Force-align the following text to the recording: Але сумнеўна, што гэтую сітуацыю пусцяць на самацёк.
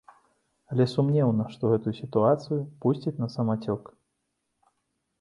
Але 0.75 0.87
сумнеўна, 0.93 1.43
што 1.57 1.63
гэтую 1.73 1.95
сітуацыю 2.01 2.59
пусцяць 2.87 3.17
на 3.23 3.27
самацёк. 3.37 3.97